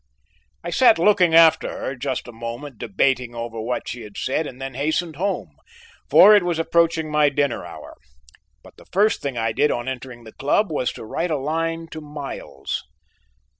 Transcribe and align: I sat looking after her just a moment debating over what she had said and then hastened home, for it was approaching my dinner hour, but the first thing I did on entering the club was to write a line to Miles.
I 0.63 0.71
sat 0.71 0.97
looking 0.97 1.35
after 1.35 1.69
her 1.71 1.95
just 1.95 2.27
a 2.27 2.31
moment 2.31 2.79
debating 2.79 3.35
over 3.35 3.61
what 3.61 3.87
she 3.87 4.01
had 4.01 4.17
said 4.17 4.47
and 4.47 4.59
then 4.59 4.73
hastened 4.73 5.15
home, 5.17 5.57
for 6.09 6.35
it 6.35 6.41
was 6.41 6.57
approaching 6.57 7.11
my 7.11 7.29
dinner 7.29 7.63
hour, 7.67 7.95
but 8.63 8.77
the 8.77 8.85
first 8.91 9.21
thing 9.21 9.37
I 9.37 9.51
did 9.51 9.69
on 9.69 9.87
entering 9.87 10.23
the 10.23 10.33
club 10.33 10.71
was 10.71 10.91
to 10.93 11.05
write 11.05 11.29
a 11.29 11.37
line 11.37 11.85
to 11.91 12.01
Miles. 12.01 12.81